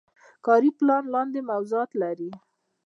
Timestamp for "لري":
2.01-2.29